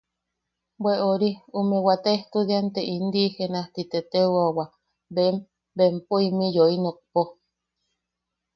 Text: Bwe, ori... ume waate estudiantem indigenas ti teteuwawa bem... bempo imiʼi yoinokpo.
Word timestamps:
Bwe, 0.81 0.95
ori... 1.11 1.31
ume 1.59 1.77
waate 1.85 2.09
estudiantem 2.19 2.87
indigenas 2.97 3.67
ti 3.73 3.81
teteuwawa 3.91 4.65
bem... 5.15 5.35
bempo 5.77 6.15
imiʼi 6.27 6.47
yoinokpo. 6.57 7.21